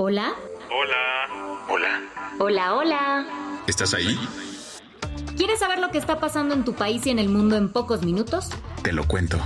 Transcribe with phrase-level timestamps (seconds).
[0.00, 0.32] Hola.
[0.70, 1.66] Hola.
[1.68, 2.00] Hola.
[2.38, 3.62] Hola, hola.
[3.66, 4.16] ¿Estás ahí?
[5.36, 8.04] ¿Quieres saber lo que está pasando en tu país y en el mundo en pocos
[8.04, 8.50] minutos?
[8.84, 9.40] Te lo cuento.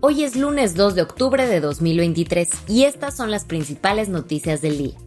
[0.00, 4.76] Hoy es lunes 2 de octubre de 2023 y estas son las principales noticias del
[4.76, 4.98] día.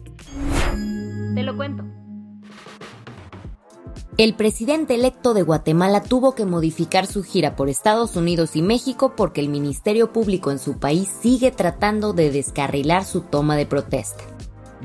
[4.18, 9.12] El presidente electo de Guatemala tuvo que modificar su gira por Estados Unidos y México
[9.14, 14.24] porque el Ministerio Público en su país sigue tratando de descarrilar su toma de protesta.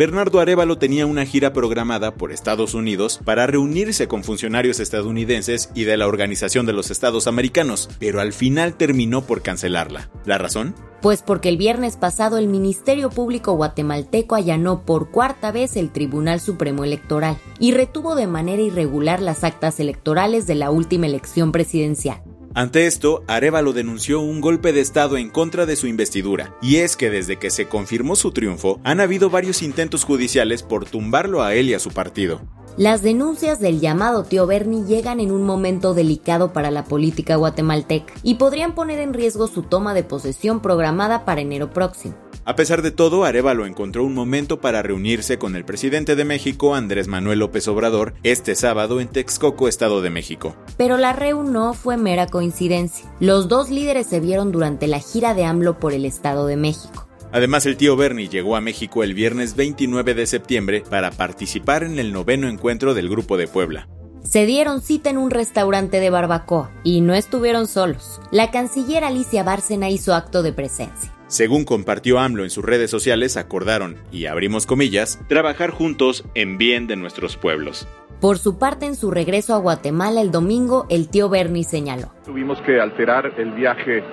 [0.02, 5.84] Bernardo Arevalo tenía una gira programada por Estados Unidos para reunirse con funcionarios estadounidenses y
[5.84, 10.10] de la Organización de los Estados Americanos, pero al final terminó por cancelarla.
[10.26, 10.74] ¿La razón?
[11.04, 16.40] Pues porque el viernes pasado el Ministerio Público guatemalteco allanó por cuarta vez el Tribunal
[16.40, 22.24] Supremo Electoral y retuvo de manera irregular las actas electorales de la última elección presidencial.
[22.54, 26.98] Ante esto, Arevalo denunció un golpe de Estado en contra de su investidura, y es
[26.98, 31.56] que desde que se confirmó su triunfo, han habido varios intentos judiciales por tumbarlo a
[31.56, 32.42] él y a su partido.
[32.76, 38.14] Las denuncias del llamado tío Bernie llegan en un momento delicado para la política guatemalteca
[38.22, 42.16] y podrían poner en riesgo su toma de posesión programada para enero próximo.
[42.44, 46.74] A pesar de todo, Arevalo encontró un momento para reunirse con el presidente de México,
[46.74, 50.56] Andrés Manuel López Obrador, este sábado en Texcoco, Estado de México.
[50.76, 53.06] Pero la reunión no fue mera coincidencia.
[53.20, 57.08] Los dos líderes se vieron durante la gira de AMLO por el Estado de México.
[57.32, 62.00] Además, el tío Bernie llegó a México el viernes 29 de septiembre para participar en
[62.00, 63.88] el noveno encuentro del Grupo de Puebla.
[64.24, 68.20] Se dieron cita en un restaurante de barbacoa y no estuvieron solos.
[68.32, 71.14] La canciller Alicia Bárcena hizo acto de presencia.
[71.32, 76.88] Según compartió AMLO en sus redes sociales, acordaron, y abrimos comillas, trabajar juntos en bien
[76.88, 77.88] de nuestros pueblos.
[78.20, 82.12] Por su parte, en su regreso a Guatemala el domingo, el tío Bernie señaló.
[82.26, 84.04] Tuvimos que alterar el viaje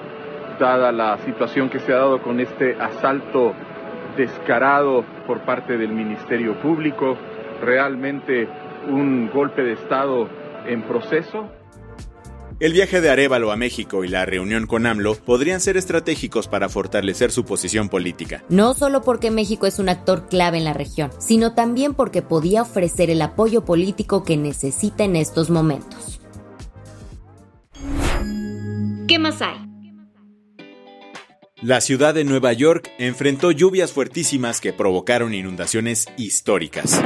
[0.60, 3.52] dada la situación que se ha dado con este asalto
[4.16, 7.18] descarado por parte del Ministerio Público,
[7.60, 8.46] realmente
[8.88, 10.28] un golpe de Estado
[10.68, 11.50] en proceso.
[12.60, 16.68] El viaje de Arevalo a México y la reunión con AMLO podrían ser estratégicos para
[16.68, 18.44] fortalecer su posición política.
[18.48, 22.62] No solo porque México es un actor clave en la región, sino también porque podía
[22.62, 26.20] ofrecer el apoyo político que necesita en estos momentos.
[29.06, 29.56] ¿Qué más hay?
[31.62, 37.00] La ciudad de Nueva York enfrentó lluvias fuertísimas que provocaron inundaciones históricas.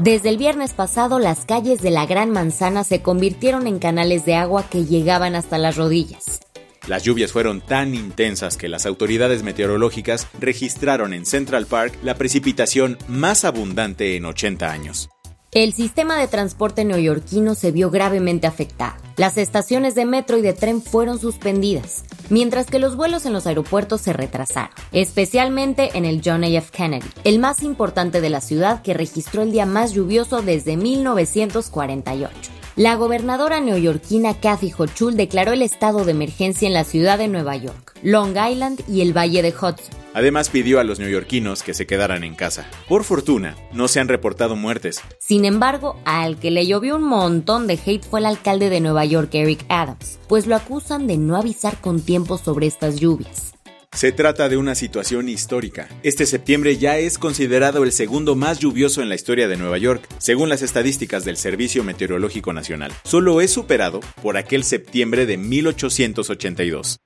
[0.00, 4.34] Desde el viernes pasado, las calles de la Gran Manzana se convirtieron en canales de
[4.34, 6.40] agua que llegaban hasta las rodillas.
[6.88, 12.96] Las lluvias fueron tan intensas que las autoridades meteorológicas registraron en Central Park la precipitación
[13.08, 15.10] más abundante en 80 años.
[15.52, 18.94] El sistema de transporte neoyorquino se vio gravemente afectado.
[19.16, 23.48] Las estaciones de metro y de tren fueron suspendidas, mientras que los vuelos en los
[23.48, 26.44] aeropuertos se retrasaron, especialmente en el John.
[26.44, 26.70] F.
[26.70, 32.30] Kennedy, el más importante de la ciudad que registró el día más lluvioso desde 1948.
[32.76, 37.56] La gobernadora neoyorquina Kathy Hochul declaró el estado de emergencia en la ciudad de Nueva
[37.56, 39.99] York, Long Island y el Valle de Hudson.
[40.14, 42.68] Además pidió a los neoyorquinos que se quedaran en casa.
[42.88, 45.00] Por fortuna, no se han reportado muertes.
[45.18, 49.04] Sin embargo, al que le llovió un montón de hate fue el alcalde de Nueva
[49.04, 53.52] York, Eric Adams, pues lo acusan de no avisar con tiempo sobre estas lluvias.
[53.92, 55.88] Se trata de una situación histórica.
[56.04, 60.06] Este septiembre ya es considerado el segundo más lluvioso en la historia de Nueva York,
[60.18, 62.92] según las estadísticas del Servicio Meteorológico Nacional.
[63.02, 67.00] Solo es superado por aquel septiembre de 1882.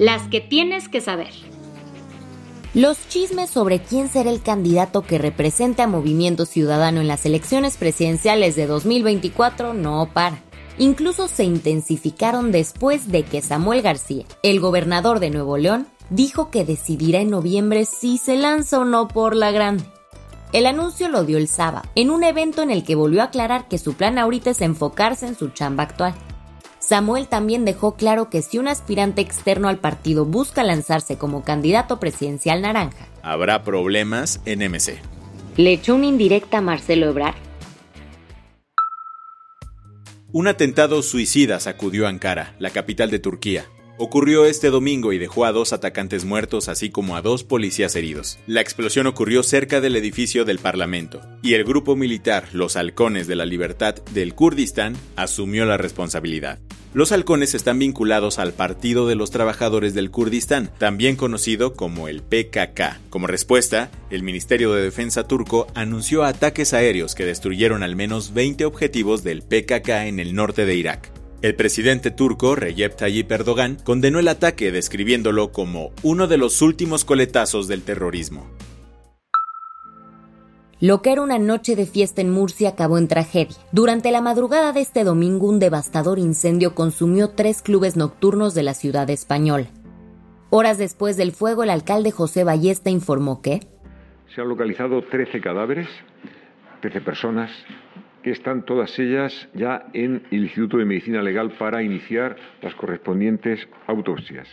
[0.00, 1.28] Las que tienes que saber.
[2.72, 7.76] Los chismes sobre quién será el candidato que represente a Movimiento Ciudadano en las elecciones
[7.76, 10.40] presidenciales de 2024 no paran.
[10.78, 16.64] Incluso se intensificaron después de que Samuel García, el gobernador de Nuevo León, dijo que
[16.64, 19.84] decidirá en noviembre si se lanza o no por la grande.
[20.54, 23.68] El anuncio lo dio el sábado, en un evento en el que volvió a aclarar
[23.68, 26.14] que su plan ahorita es enfocarse en su chamba actual.
[26.90, 32.00] Samuel también dejó claro que si un aspirante externo al partido busca lanzarse como candidato
[32.00, 34.98] presidencial naranja, habrá problemas en MC.
[35.56, 37.36] ¿Le echó una indirecta a Marcelo Ebrard?
[40.32, 43.66] Un atentado suicida sacudió Ankara, la capital de Turquía.
[44.02, 48.38] Ocurrió este domingo y dejó a dos atacantes muertos así como a dos policías heridos.
[48.46, 53.36] La explosión ocurrió cerca del edificio del Parlamento y el grupo militar Los Halcones de
[53.36, 56.60] la Libertad del Kurdistán asumió la responsabilidad.
[56.94, 62.22] Los halcones están vinculados al Partido de los Trabajadores del Kurdistán, también conocido como el
[62.22, 63.00] PKK.
[63.10, 68.64] Como respuesta, el Ministerio de Defensa turco anunció ataques aéreos que destruyeron al menos 20
[68.64, 71.19] objetivos del PKK en el norte de Irak.
[71.42, 77.06] El presidente turco Recep Tayyip Erdogan condenó el ataque describiéndolo como uno de los últimos
[77.06, 78.50] coletazos del terrorismo.
[80.80, 83.56] Lo que era una noche de fiesta en Murcia acabó en tragedia.
[83.72, 88.74] Durante la madrugada de este domingo un devastador incendio consumió tres clubes nocturnos de la
[88.74, 89.68] ciudad española.
[90.50, 93.60] Horas después del fuego, el alcalde José Ballesta informó que
[94.34, 95.88] se han localizado 13 cadáveres,
[96.82, 97.50] 13 personas
[98.22, 103.68] que están todas ellas ya en el Instituto de Medicina Legal para iniciar las correspondientes
[103.86, 104.48] autopsias.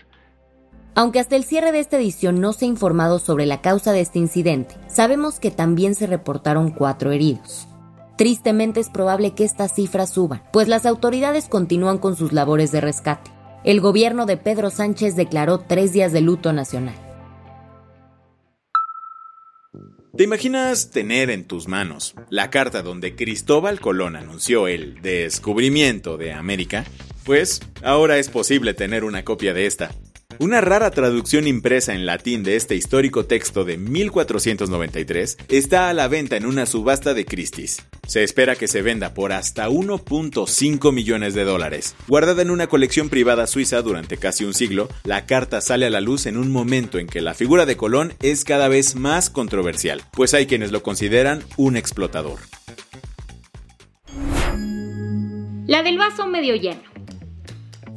[0.96, 4.02] Aunque hasta el cierre de esta edición no se ha informado sobre la causa de
[4.02, 7.68] este incidente, sabemos que también se reportaron cuatro heridos.
[8.18, 12.81] Tristemente es probable que estas cifras suban, pues las autoridades continúan con sus labores de
[12.81, 13.30] rescate.
[13.64, 16.96] El gobierno de Pedro Sánchez declaró tres días de luto nacional.
[20.18, 26.34] ¿Te imaginas tener en tus manos la carta donde Cristóbal Colón anunció el descubrimiento de
[26.34, 26.86] América?
[27.24, 29.92] Pues ahora es posible tener una copia de esta.
[30.39, 36.07] Una rara traducción impresa en latín de este histórico texto de 1493 está a la
[36.07, 37.84] venta en una subasta de Christie's.
[38.06, 41.95] Se espera que se venda por hasta 1.5 millones de dólares.
[42.07, 46.01] Guardada en una colección privada suiza durante casi un siglo, la carta sale a la
[46.01, 50.04] luz en un momento en que la figura de Colón es cada vez más controversial,
[50.12, 52.40] pues hay quienes lo consideran un explotador.
[55.66, 56.97] La del vaso medio lleno.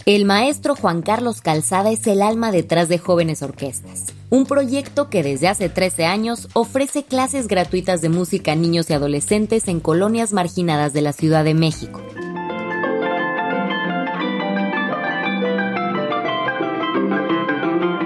[0.07, 5.23] El maestro Juan Carlos Calzada es el alma detrás de Jóvenes Orquestas, un proyecto que
[5.23, 10.33] desde hace 13 años ofrece clases gratuitas de música a niños y adolescentes en colonias
[10.33, 12.01] marginadas de la Ciudad de México.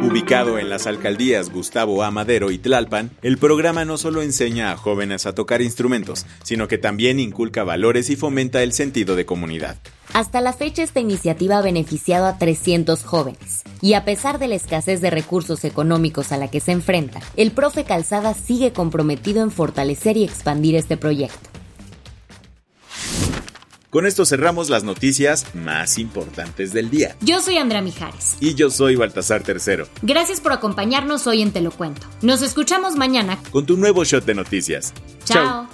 [0.03, 2.11] Ubicado en las alcaldías Gustavo A.
[2.11, 6.79] Madero y Tlalpan, el programa no solo enseña a jóvenes a tocar instrumentos, sino que
[6.79, 9.79] también inculca valores y fomenta el sentido de comunidad.
[10.15, 13.65] Hasta la fecha esta iniciativa ha beneficiado a 300 jóvenes.
[13.81, 17.51] Y a pesar de la escasez de recursos económicos a la que se enfrenta, el
[17.51, 21.51] profe Calzada sigue comprometido en fortalecer y expandir este proyecto.
[23.91, 27.17] Con esto cerramos las noticias más importantes del día.
[27.21, 28.37] Yo soy Andrea Mijares.
[28.39, 29.89] Y yo soy Baltasar Tercero.
[30.03, 32.07] Gracias por acompañarnos hoy en Te lo Cuento.
[32.23, 34.93] Nos escuchamos mañana con tu nuevo shot de noticias.
[35.25, 35.74] Chao.